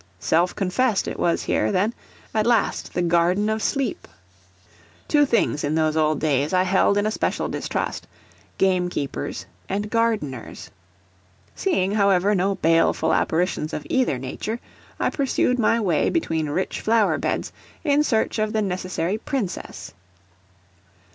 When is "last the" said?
2.47-3.03